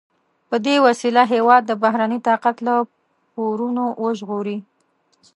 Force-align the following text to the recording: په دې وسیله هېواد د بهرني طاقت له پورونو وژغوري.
په 0.49 0.55
دې 0.65 0.75
وسیله 0.87 1.23
هېواد 1.33 1.61
د 1.67 1.71
بهرني 1.83 2.19
طاقت 2.27 2.55
له 2.67 2.73
پورونو 3.33 3.85
وژغوري. 4.03 4.57